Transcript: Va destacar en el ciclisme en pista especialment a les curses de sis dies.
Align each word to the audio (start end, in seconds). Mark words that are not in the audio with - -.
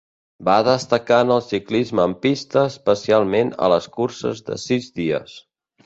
Va 0.47 0.53
destacar 0.67 1.19
en 1.25 1.33
el 1.35 1.43
ciclisme 1.49 2.07
en 2.11 2.17
pista 2.25 2.65
especialment 2.73 3.55
a 3.69 3.73
les 3.77 3.93
curses 3.99 4.47
de 4.51 4.63
sis 4.69 4.93
dies. 5.03 5.43